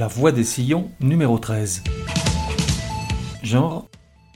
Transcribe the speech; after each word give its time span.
La 0.00 0.06
voix 0.06 0.32
des 0.32 0.44
sillons 0.44 0.90
numéro 1.00 1.38
13. 1.38 1.84
Genre 3.42 3.86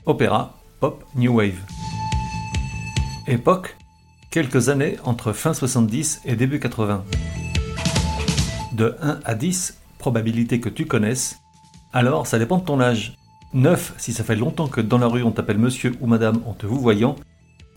opéra, 0.05 0.59
pop, 0.79 1.03
new 1.15 1.33
wave. 1.33 1.59
Époque 3.25 3.75
quelques 4.29 4.69
années 4.69 4.97
entre 5.05 5.33
fin 5.33 5.55
70 5.55 6.21
et 6.25 6.35
début 6.35 6.59
80. 6.59 7.03
De 8.73 8.95
1 9.01 9.21
à 9.25 9.33
10, 9.33 9.79
probabilité 9.97 10.59
que 10.59 10.69
tu 10.69 10.85
connaisses. 10.85 11.39
Alors 11.93 12.27
ça 12.27 12.37
dépend 12.37 12.59
de 12.59 12.65
ton 12.65 12.79
âge. 12.79 13.17
9 13.55 13.95
si 13.97 14.13
ça 14.13 14.23
fait 14.23 14.35
longtemps 14.35 14.67
que 14.67 14.81
dans 14.81 14.99
la 14.99 15.07
rue 15.07 15.23
on 15.23 15.31
t'appelle 15.31 15.57
monsieur 15.57 15.95
ou 15.99 16.05
madame 16.05 16.43
en 16.45 16.53
te 16.53 16.67
vous 16.67 16.79
voyant. 16.79 17.15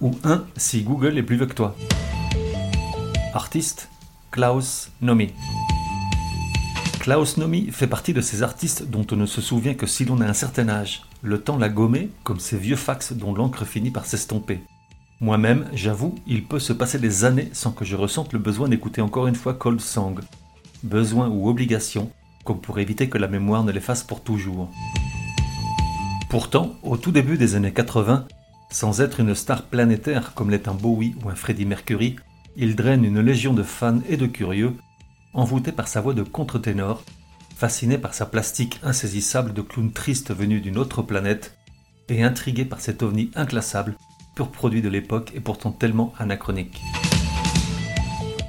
Ou 0.03 0.11
1 0.25 0.45
si 0.59 0.83
Google 0.83 1.17
est 1.17 1.23
plus 1.23 1.37
vieux 1.37 1.47
que 1.47 1.55
toi. 1.55 1.75
Artiste 3.33 3.89
Klaus 4.31 4.91
Nomi. 5.01 5.33
Klaus 6.99 7.37
Nomi 7.37 7.71
fait 7.71 7.87
partie 7.87 8.13
de 8.13 8.21
ces 8.21 8.43
artistes 8.43 8.91
dont 8.91 9.07
on 9.13 9.17
ne 9.17 9.27
se 9.27 9.41
souvient 9.41 9.75
que 9.75 9.87
si 9.87 10.05
l'on 10.05 10.21
a 10.21 10.27
un 10.27 10.33
certain 10.33 10.69
âge. 10.69 11.03
Le 11.23 11.41
temps 11.41 11.57
l'a 11.57 11.69
gommé, 11.69 12.11
comme 12.25 12.41
ces 12.41 12.57
vieux 12.57 12.77
fax 12.77 13.13
dont 13.13 13.33
l'encre 13.33 13.65
finit 13.65 13.91
par 13.91 14.05
s'estomper. 14.05 14.61
Moi-même, 15.21 15.69
j'avoue, 15.73 16.15
il 16.27 16.45
peut 16.45 16.59
se 16.59 16.73
passer 16.73 16.99
des 16.99 17.25
années 17.25 17.51
sans 17.53 17.73
que 17.73 17.85
je 17.85 17.97
ressente 17.97 18.33
le 18.33 18.39
besoin 18.39 18.69
d'écouter 18.69 19.01
encore 19.01 19.27
une 19.27 19.35
fois 19.35 19.55
Cold 19.55 19.81
Song. 19.81 20.21
Besoin 20.83 21.29
ou 21.29 21.49
obligation, 21.49 22.11
comme 22.45 22.61
pour 22.61 22.79
éviter 22.79 23.09
que 23.09 23.19
la 23.19 23.29
mémoire 23.29 23.65
ne 23.65 23.73
l'efface 23.73 24.03
pour 24.03 24.23
toujours. 24.23 24.71
Pourtant, 26.29 26.75
au 26.83 26.97
tout 26.97 27.13
début 27.13 27.39
des 27.39 27.55
années 27.55 27.73
80, 27.73 28.27
sans 28.71 29.01
être 29.01 29.21
une 29.21 29.35
star 29.35 29.65
planétaire 29.65 30.35
comme 30.35 30.51
l'est 30.51 30.69
un 30.69 30.75
Bowie 30.75 31.15
ou 31.25 31.31
un 31.31 31.35
Freddie 31.35 31.65
Mercury, 31.65 32.17
il 32.57 32.77
draine 32.77 33.05
une 33.05 33.21
légion 33.21 33.55
de 33.55 33.63
fans 33.63 34.01
et 34.09 34.17
de 34.17 34.27
curieux, 34.27 34.75
envoûtés 35.33 35.73
par 35.73 35.89
sa 35.89 36.01
voix 36.01 36.15
de 36.15 36.23
contre-ténor, 36.23 37.03
fascinés 37.57 37.99
par 37.99 38.15
sa 38.15 38.27
plastique 38.27 38.81
insaisissable 38.83 39.53
de 39.53 39.63
clown 39.63 39.93
triste 39.93 40.35
venu 40.35 40.61
d'une 40.61 40.79
autre 40.79 41.03
planète, 41.03 41.59
et 42.09 42.23
intrigués 42.23 42.65
par 42.65 42.81
cet 42.81 43.03
ovni 43.03 43.31
inclassable, 43.35 43.97
pur 44.35 44.51
produit 44.51 44.83
de 44.83 44.89
l'époque 44.89 45.33
et 45.35 45.41
pourtant 45.41 45.73
tellement 45.73 46.13
anachronique. 46.19 46.81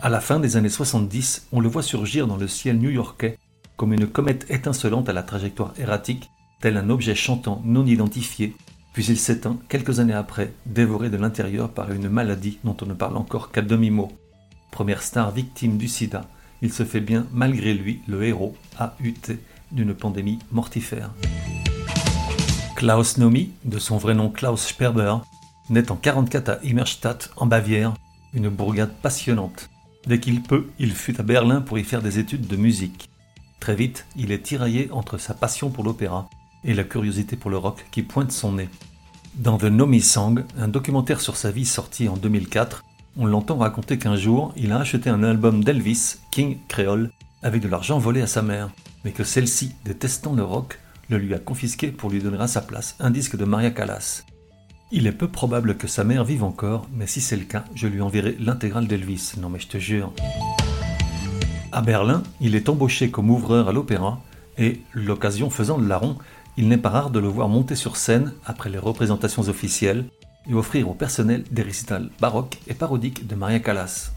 À 0.01 0.09
la 0.09 0.21
fin 0.21 0.39
des 0.39 0.55
années 0.55 0.69
70, 0.69 1.47
on 1.51 1.59
le 1.59 1.67
voit 1.67 1.83
surgir 1.83 2.25
dans 2.25 2.37
le 2.37 2.47
ciel 2.47 2.77
new-yorkais 2.77 3.37
comme 3.75 3.93
une 3.93 4.07
comète 4.07 4.45
étincelante 4.49 5.09
à 5.09 5.13
la 5.13 5.23
trajectoire 5.23 5.73
erratique, 5.77 6.29
tel 6.61 6.77
un 6.77 6.89
objet 6.89 7.15
chantant 7.15 7.61
non 7.63 7.85
identifié, 7.85 8.55
puis 8.93 9.05
il 9.05 9.17
s'éteint 9.17 9.57
quelques 9.69 9.99
années 9.99 10.13
après, 10.13 10.53
dévoré 10.65 11.09
de 11.09 11.17
l'intérieur 11.17 11.69
par 11.69 11.91
une 11.91 12.09
maladie 12.09 12.59
dont 12.63 12.75
on 12.81 12.85
ne 12.85 12.93
parle 12.93 13.15
encore 13.15 13.51
qu'à 13.51 13.61
demi-mot. 13.61 14.11
Première 14.71 15.01
star 15.01 15.31
victime 15.31 15.77
du 15.77 15.87
sida, 15.87 16.25
il 16.61 16.73
se 16.73 16.83
fait 16.83 16.99
bien 16.99 17.25
malgré 17.31 17.73
lui 17.73 18.01
le 18.07 18.23
héros, 18.23 18.55
AUT, 18.79 19.35
d'une 19.71 19.93
pandémie 19.93 20.39
mortifère. 20.51 21.11
Klaus 22.75 23.17
Nomi, 23.17 23.51
de 23.65 23.77
son 23.77 23.97
vrai 23.97 24.13
nom 24.13 24.29
Klaus 24.29 24.67
Sperber, 24.67 25.15
naît 25.69 25.91
en 25.91 25.95
44 25.95 26.49
à 26.49 26.59
Immerstadt, 26.63 27.29
en 27.35 27.45
Bavière, 27.45 27.93
une 28.33 28.49
bourgade 28.49 28.93
passionnante. 29.01 29.69
Dès 30.07 30.19
qu'il 30.19 30.41
peut, 30.41 30.69
il 30.79 30.93
fut 30.93 31.19
à 31.19 31.23
Berlin 31.23 31.61
pour 31.61 31.77
y 31.77 31.83
faire 31.83 32.01
des 32.01 32.19
études 32.19 32.47
de 32.47 32.55
musique. 32.55 33.09
Très 33.59 33.75
vite, 33.75 34.05
il 34.15 34.31
est 34.31 34.43
tiraillé 34.43 34.89
entre 34.91 35.17
sa 35.17 35.33
passion 35.33 35.69
pour 35.69 35.83
l'opéra 35.83 36.29
et 36.63 36.73
la 36.73 36.83
curiosité 36.83 37.35
pour 37.35 37.51
le 37.51 37.57
rock 37.57 37.85
qui 37.91 38.03
pointe 38.03 38.31
son 38.31 38.53
nez. 38.53 38.69
Dans 39.35 39.57
The 39.57 39.65
Nomi 39.65 40.01
Song, 40.01 40.43
un 40.57 40.67
documentaire 40.67 41.21
sur 41.21 41.35
sa 41.35 41.51
vie 41.51 41.65
sorti 41.65 42.07
en 42.07 42.17
2004, 42.17 42.83
on 43.19 43.25
l'entend 43.25 43.57
raconter 43.57 43.97
qu'un 43.97 44.15
jour, 44.15 44.53
il 44.55 44.71
a 44.71 44.79
acheté 44.79 45.09
un 45.09 45.23
album 45.23 45.61
d'Elvis, 45.61 46.15
King 46.31 46.57
Creole, 46.69 47.11
avec 47.43 47.61
de 47.61 47.67
l'argent 47.67 47.99
volé 47.99 48.21
à 48.21 48.27
sa 48.27 48.41
mère, 48.41 48.69
mais 49.03 49.11
que 49.11 49.25
celle-ci, 49.25 49.75
détestant 49.83 50.33
le 50.33 50.43
rock, 50.43 50.79
le 51.09 51.17
lui 51.17 51.33
a 51.33 51.39
confisqué 51.39 51.89
pour 51.89 52.09
lui 52.09 52.21
donner 52.21 52.39
à 52.39 52.47
sa 52.47 52.61
place 52.61 52.95
un 53.01 53.11
disque 53.11 53.35
de 53.35 53.43
Maria 53.43 53.71
Callas. 53.71 54.23
Il 54.93 55.05
est 55.05 55.11
peu 55.11 55.27
probable 55.27 55.75
que 55.75 55.87
sa 55.87 56.05
mère 56.05 56.23
vive 56.23 56.45
encore, 56.45 56.87
mais 56.93 57.07
si 57.07 57.19
c'est 57.19 57.35
le 57.35 57.43
cas, 57.43 57.65
je 57.75 57.87
lui 57.87 57.99
enverrai 57.99 58.37
l'intégrale 58.39 58.87
d'Elvis. 58.87 59.33
Non 59.37 59.49
mais 59.49 59.59
je 59.59 59.67
te 59.67 59.77
jure. 59.77 60.13
À 61.73 61.81
Berlin, 61.81 62.23
il 62.39 62.55
est 62.55 62.69
embauché 62.69 63.11
comme 63.11 63.29
ouvreur 63.29 63.67
à 63.67 63.73
l'opéra 63.73 64.21
et, 64.57 64.79
l'occasion 64.93 65.49
faisant 65.49 65.77
le 65.77 65.87
larron, 65.87 66.17
il 66.55 66.69
n'est 66.69 66.77
pas 66.77 66.89
rare 66.89 67.09
de 67.09 67.19
le 67.19 67.27
voir 67.27 67.49
monter 67.49 67.75
sur 67.75 67.97
scène 67.97 68.31
après 68.45 68.69
les 68.69 68.79
représentations 68.79 69.43
officielles 69.49 70.05
et 70.47 70.53
offrir 70.53 70.89
au 70.89 70.93
personnel 70.93 71.43
des 71.51 71.61
récitals 71.61 72.09
baroques 72.19 72.59
et 72.67 72.73
parodiques 72.73 73.27
de 73.27 73.35
Maria 73.35 73.59
Callas. 73.59 74.11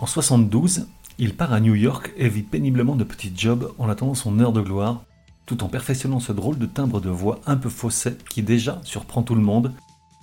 En 0.00 0.06
72, 0.06 0.86
il 1.18 1.34
part 1.34 1.52
à 1.52 1.60
New 1.60 1.74
York 1.74 2.12
et 2.16 2.28
vit 2.28 2.42
péniblement 2.42 2.96
de 2.96 3.04
petits 3.04 3.32
jobs 3.36 3.72
en 3.78 3.88
attendant 3.88 4.14
son 4.14 4.38
heure 4.38 4.52
de 4.52 4.60
gloire, 4.60 5.02
tout 5.46 5.64
en 5.64 5.68
perfectionnant 5.68 6.20
ce 6.20 6.32
drôle 6.32 6.58
de 6.58 6.66
timbre 6.66 7.00
de 7.00 7.10
voix 7.10 7.40
un 7.46 7.56
peu 7.56 7.68
faussé 7.68 8.16
qui 8.30 8.42
déjà 8.42 8.80
surprend 8.84 9.22
tout 9.22 9.34
le 9.34 9.40
monde 9.40 9.72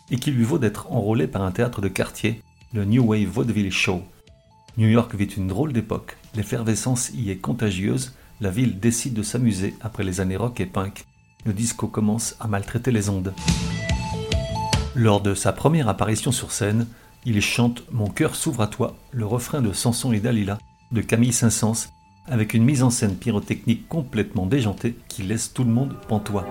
et 0.09 0.17
qui 0.17 0.31
lui 0.31 0.43
vaut 0.43 0.59
d'être 0.59 0.91
enrôlé 0.91 1.27
par 1.27 1.41
un 1.41 1.51
théâtre 1.51 1.81
de 1.81 1.87
quartier, 1.87 2.41
le 2.73 2.85
New 2.85 3.03
Wave 3.03 3.27
Vaudeville 3.27 3.71
Show. 3.71 4.03
New 4.77 4.87
York 4.87 5.15
vit 5.15 5.25
une 5.25 5.47
drôle 5.47 5.73
d'époque, 5.73 6.17
l'effervescence 6.35 7.11
y 7.13 7.31
est 7.31 7.37
contagieuse, 7.37 8.13
la 8.41 8.49
ville 8.49 8.79
décide 8.79 9.13
de 9.13 9.23
s'amuser 9.23 9.73
après 9.81 10.03
les 10.03 10.21
années 10.21 10.37
rock 10.37 10.59
et 10.59 10.65
punk, 10.65 11.05
le 11.45 11.53
disco 11.53 11.87
commence 11.87 12.35
à 12.39 12.47
maltraiter 12.47 12.91
les 12.91 13.09
ondes. 13.09 13.33
Lors 14.97 15.19
de 15.19 15.33
sa 15.33 15.51
première 15.51 15.89
apparition 15.89 16.31
sur 16.31 16.53
scène, 16.53 16.87
il 17.25 17.41
chante 17.41 17.83
Mon 17.91 18.07
cœur 18.07 18.33
s'ouvre 18.33 18.61
à 18.61 18.67
toi, 18.67 18.95
le 19.11 19.25
refrain 19.25 19.61
de 19.61 19.73
Samson 19.73 20.13
et 20.13 20.21
Dalila 20.21 20.57
de 20.93 21.01
Camille 21.01 21.33
Saint-Saëns, 21.33 21.89
avec 22.27 22.53
une 22.53 22.63
mise 22.63 22.81
en 22.81 22.89
scène 22.89 23.17
pyrotechnique 23.17 23.89
complètement 23.89 24.45
déjantée 24.45 24.95
qui 25.09 25.23
laisse 25.23 25.51
tout 25.51 25.65
le 25.65 25.71
monde 25.71 25.97
pantois. 26.07 26.47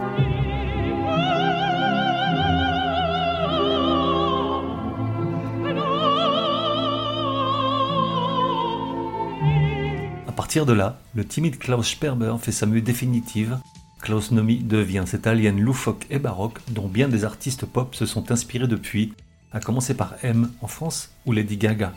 À 10.29 10.33
partir 10.37 10.67
de 10.67 10.75
là, 10.75 11.01
le 11.15 11.25
timide 11.25 11.57
Klaus 11.57 11.89
Sperber 11.89 12.35
fait 12.39 12.53
sa 12.53 12.67
mue 12.67 12.83
définitive. 12.83 13.59
Klaus 14.05 14.33
Nomi 14.33 14.59
devient 14.59 15.05
cet 15.07 15.27
alien 15.27 15.59
loufoque 15.59 16.07
et 16.11 16.19
baroque 16.19 16.59
dont 16.69 16.89
bien 16.89 17.09
des 17.09 17.25
artistes 17.25 17.65
pop 17.65 17.95
se 17.95 18.05
sont 18.05 18.31
inspirés 18.31 18.67
depuis, 18.67 19.15
à 19.51 19.61
commencer 19.61 19.95
par 19.95 20.17
M 20.23 20.51
en 20.61 20.67
France 20.67 21.11
ou 21.25 21.33
Lady 21.33 21.57
Gaga. 21.57 21.95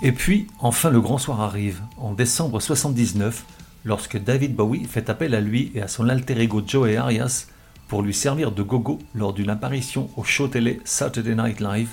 Et 0.00 0.10
puis, 0.12 0.46
enfin, 0.58 0.88
le 0.88 1.02
grand 1.02 1.18
soir 1.18 1.42
arrive, 1.42 1.82
en 1.98 2.14
décembre 2.14 2.60
79, 2.60 3.44
lorsque 3.84 4.16
David 4.16 4.56
Bowie 4.56 4.86
fait 4.86 5.10
appel 5.10 5.34
à 5.34 5.42
lui 5.42 5.70
et 5.74 5.82
à 5.82 5.88
son 5.88 6.08
alter 6.08 6.40
ego 6.40 6.62
Joey 6.66 6.96
Arias 6.96 7.48
pour 7.86 8.00
lui 8.00 8.14
servir 8.14 8.50
de 8.50 8.62
gogo 8.62 9.00
lors 9.14 9.34
d'une 9.34 9.50
apparition 9.50 10.08
au 10.16 10.24
show 10.24 10.48
télé 10.48 10.80
Saturday 10.86 11.34
Night 11.34 11.60
Live, 11.60 11.90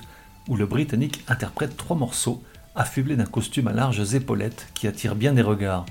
où 0.48 0.56
le 0.56 0.66
Britannique 0.66 1.26
interprète 1.28 1.76
trois 1.76 1.98
morceaux 1.98 2.42
affublés 2.74 3.18
d'un 3.18 3.26
costume 3.26 3.68
à 3.68 3.74
larges 3.74 4.16
épaulettes 4.16 4.70
qui 4.74 4.88
attire 4.88 5.16
bien 5.16 5.34
des 5.34 5.42
regards. 5.42 5.86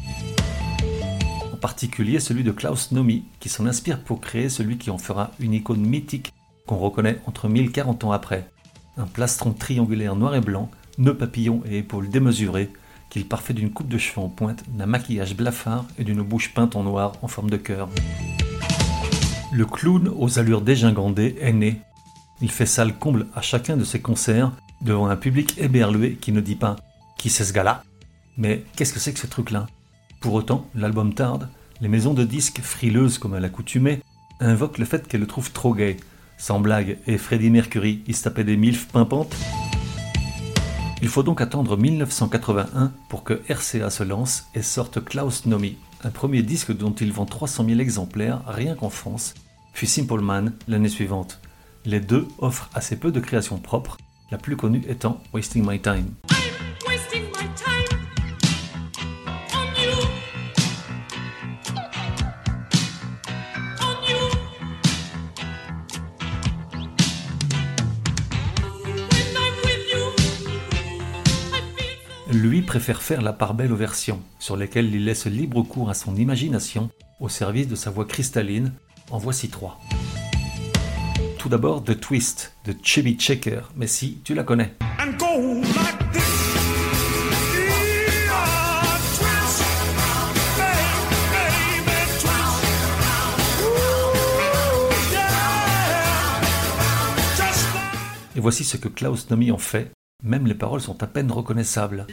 Particulier 1.64 2.20
celui 2.20 2.44
de 2.44 2.50
Klaus 2.50 2.92
Nomi, 2.92 3.24
qui 3.40 3.48
s'en 3.48 3.64
inspire 3.64 3.98
pour 3.98 4.20
créer 4.20 4.50
celui 4.50 4.76
qui 4.76 4.90
en 4.90 4.98
fera 4.98 5.30
une 5.40 5.54
icône 5.54 5.80
mythique 5.80 6.30
qu'on 6.66 6.76
reconnaît 6.76 7.22
entre 7.26 7.48
1040 7.48 8.04
ans 8.04 8.12
après. 8.12 8.50
Un 8.98 9.06
plastron 9.06 9.54
triangulaire 9.54 10.14
noir 10.14 10.34
et 10.34 10.42
blanc 10.42 10.70
nœuds 10.98 11.16
papillons 11.16 11.62
et 11.64 11.78
épaules 11.78 12.10
démesurées, 12.10 12.70
qu'il 13.08 13.26
parfait 13.26 13.54
d'une 13.54 13.70
coupe 13.70 13.88
de 13.88 13.96
cheveux 13.96 14.20
en 14.20 14.28
pointe, 14.28 14.62
d'un 14.76 14.84
maquillage 14.84 15.34
blafard 15.34 15.86
et 15.98 16.04
d'une 16.04 16.20
bouche 16.20 16.52
peinte 16.52 16.76
en 16.76 16.82
noir 16.82 17.12
en 17.22 17.28
forme 17.28 17.48
de 17.48 17.56
cœur. 17.56 17.88
Le 19.50 19.64
clown 19.64 20.12
aux 20.14 20.38
allures 20.38 20.60
dégingandées 20.60 21.36
est 21.40 21.54
né. 21.54 21.80
Il 22.42 22.50
fait 22.50 22.66
salle 22.66 22.98
comble 22.98 23.26
à 23.34 23.40
chacun 23.40 23.78
de 23.78 23.84
ses 23.84 24.02
concerts 24.02 24.52
devant 24.82 25.06
un 25.06 25.16
public 25.16 25.56
éberlué 25.56 26.16
qui 26.16 26.30
ne 26.30 26.42
dit 26.42 26.56
pas 26.56 26.76
Qui 27.16 27.30
c'est 27.30 27.44
ce 27.46 27.54
gars-là? 27.54 27.84
Mais 28.36 28.64
qu'est-ce 28.76 28.92
que 28.92 29.00
c'est 29.00 29.14
que 29.14 29.18
ce 29.18 29.26
truc-là? 29.26 29.66
Pour 30.24 30.32
autant, 30.32 30.66
l'album 30.74 31.12
tarde, 31.12 31.50
les 31.82 31.88
maisons 31.88 32.14
de 32.14 32.24
disques, 32.24 32.62
frileuses 32.62 33.18
comme 33.18 33.34
à 33.34 33.40
l'accoutumée, 33.40 34.00
invoquent 34.40 34.78
le 34.78 34.86
fait 34.86 35.06
qu'elles 35.06 35.20
le 35.20 35.26
trouvent 35.26 35.52
trop 35.52 35.74
gay. 35.74 35.98
Sans 36.38 36.60
blague, 36.60 36.96
et 37.06 37.18
Freddie 37.18 37.50
Mercury, 37.50 38.02
il 38.06 38.16
se 38.16 38.22
tapait 38.22 38.42
des 38.42 38.56
milfs 38.56 38.88
pimpantes 38.88 39.36
Il 41.02 41.08
faut 41.08 41.22
donc 41.22 41.42
attendre 41.42 41.76
1981 41.76 42.90
pour 43.10 43.22
que 43.22 43.42
RCA 43.50 43.90
se 43.90 44.02
lance 44.02 44.46
et 44.54 44.62
sorte 44.62 45.04
Klaus 45.04 45.44
Nomi, 45.44 45.76
un 46.02 46.10
premier 46.10 46.40
disque 46.40 46.74
dont 46.74 46.94
il 46.94 47.12
vend 47.12 47.26
300 47.26 47.66
000 47.66 47.80
exemplaires 47.80 48.40
rien 48.46 48.76
qu'en 48.76 48.88
France, 48.88 49.34
puis 49.74 49.86
Simple 49.86 50.22
Man 50.22 50.54
l'année 50.68 50.88
suivante. 50.88 51.42
Les 51.84 52.00
deux 52.00 52.26
offrent 52.38 52.70
assez 52.72 52.96
peu 52.96 53.12
de 53.12 53.20
créations 53.20 53.58
propres, 53.58 53.98
la 54.30 54.38
plus 54.38 54.56
connue 54.56 54.84
étant 54.88 55.20
Wasting 55.34 55.68
My 55.68 55.78
Time. 55.80 56.14
Lui 72.34 72.62
préfère 72.62 73.00
faire 73.00 73.22
la 73.22 73.32
part 73.32 73.54
belle 73.54 73.72
aux 73.72 73.76
versions, 73.76 74.20
sur 74.40 74.56
lesquelles 74.56 74.92
il 74.92 75.04
laisse 75.04 75.26
libre 75.26 75.62
cours 75.62 75.88
à 75.88 75.94
son 75.94 76.16
imagination 76.16 76.90
au 77.20 77.28
service 77.28 77.68
de 77.68 77.76
sa 77.76 77.90
voix 77.90 78.06
cristalline. 78.06 78.72
En 79.12 79.18
voici 79.18 79.48
trois. 79.48 79.78
Tout 81.38 81.48
d'abord 81.48 81.84
The 81.84 82.00
Twist 82.00 82.56
de 82.64 82.74
Chevy 82.82 83.16
Checker, 83.16 83.60
mais 83.76 83.86
si, 83.86 84.20
tu 84.24 84.34
la 84.34 84.42
connais. 84.42 84.74
Et 98.34 98.40
voici 98.40 98.64
ce 98.64 98.76
que 98.76 98.88
Klaus 98.88 99.30
Nomi 99.30 99.52
en 99.52 99.58
fait 99.58 99.92
même 100.24 100.46
les 100.46 100.54
paroles 100.54 100.80
sont 100.80 101.02
à 101.02 101.06
peine 101.06 101.30
reconnaissables. 101.30 102.06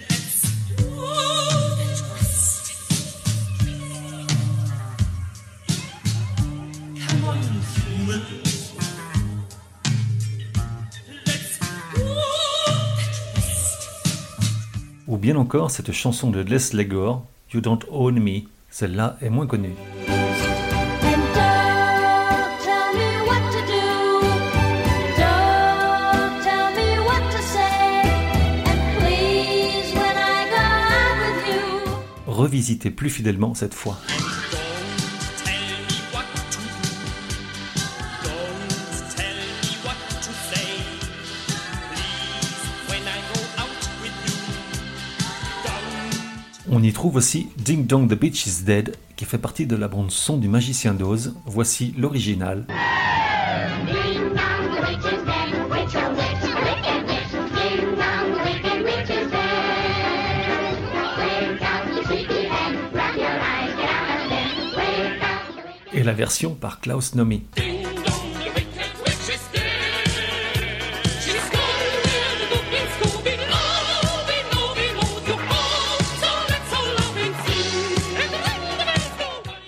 Ou 15.07 15.17
bien 15.17 15.35
encore 15.35 15.71
cette 15.71 15.91
chanson 15.91 16.29
de 16.29 16.41
Leslie 16.41 16.85
Gore, 16.85 17.25
You 17.53 17.61
Don't 17.61 17.79
Own 17.89 18.19
Me, 18.19 18.41
celle-là 18.69 19.17
est 19.21 19.29
moins 19.29 19.47
connue. 19.47 19.75
Revisiter 32.41 32.89
plus 32.89 33.11
fidèlement 33.11 33.53
cette 33.53 33.75
fois. 33.75 33.99
On 46.73 46.81
y 46.81 46.93
trouve 46.93 47.17
aussi 47.17 47.49
Ding 47.57 47.85
Dong 47.85 48.09
the 48.09 48.17
Beach 48.17 48.47
is 48.47 48.63
Dead, 48.63 48.95
qui 49.15 49.25
fait 49.25 49.37
partie 49.37 49.67
de 49.67 49.75
la 49.75 49.87
bande 49.87 50.09
son 50.09 50.37
du 50.37 50.47
Magicien 50.47 50.95
d'Oz. 50.95 51.35
Voici 51.45 51.93
l'original. 51.95 52.65
Et 66.01 66.03
la 66.03 66.13
version 66.13 66.55
par 66.55 66.79
Klaus 66.79 67.13
Nomi. 67.13 67.43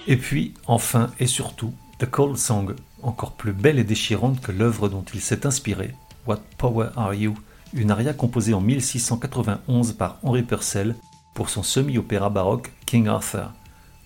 Et 0.08 0.18
puis, 0.18 0.56
enfin 0.66 1.12
et 1.20 1.28
surtout, 1.28 1.72
The 2.00 2.08
Cold 2.10 2.38
Song, 2.38 2.74
encore 3.04 3.34
plus 3.34 3.54
belle 3.54 3.78
et 3.78 3.84
déchirante 3.84 4.42
que 4.42 4.52
l'œuvre 4.52 4.90
dont 4.90 5.06
il 5.14 5.22
s'est 5.22 5.46
inspiré, 5.46 5.94
What 6.26 6.40
Power 6.58 6.90
Are 6.96 7.14
You, 7.14 7.36
une 7.76 7.92
aria 7.92 8.14
composée 8.14 8.56
en 8.56 8.62
1691 8.62 9.94
par 9.94 10.18
Henry 10.24 10.42
Purcell 10.42 10.96
pour 11.36 11.50
son 11.50 11.62
semi-opéra 11.62 12.32
baroque 12.32 12.72
King 12.88 13.08
Arthur. 13.08 13.52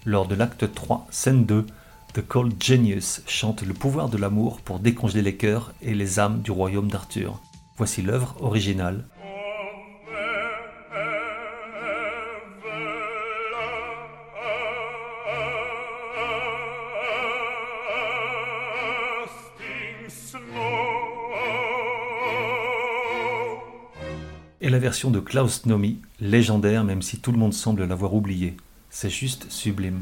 Lors 0.06 0.28
de 0.28 0.36
l'acte 0.36 0.74
3, 0.74 1.08
scène 1.10 1.46
2, 1.46 1.66
The 2.18 2.28
Cold 2.28 2.56
Genius 2.60 3.22
chante 3.28 3.62
le 3.62 3.76
pouvoir 3.76 4.10
de 4.10 4.18
l'amour 4.18 4.62
pour 4.62 4.80
décongeler 4.80 5.22
les 5.22 5.36
cœurs 5.36 5.72
et 5.84 5.94
les 5.94 6.18
âmes 6.18 6.42
du 6.42 6.50
royaume 6.50 6.90
d'Arthur. 6.90 7.40
Voici 7.78 8.02
l'œuvre 8.02 8.36
originale. 8.40 9.06
Et 24.60 24.70
la 24.72 24.80
version 24.80 25.12
de 25.12 25.20
Klaus 25.20 25.68
Nomi, 25.68 26.02
légendaire 26.20 26.84
même 26.84 27.04
si 27.04 27.20
tout 27.20 27.32
le 27.32 27.38
monde 27.38 27.54
semble 27.54 27.86
l'avoir 27.86 28.16
oublié. 28.16 28.58
C'est 28.90 29.12
juste 29.12 29.52
sublime. 29.52 30.02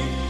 You. 0.00 0.29